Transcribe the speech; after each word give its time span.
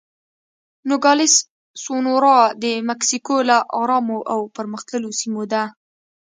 نوګالس 0.87 1.33
سونورا 1.83 2.39
د 2.63 2.65
مکسیکو 2.89 3.35
له 3.49 3.57
ارامو 3.79 4.19
او 4.31 4.39
پرمختللو 4.55 5.09
سیمو 5.19 5.43
ده. 5.51 5.63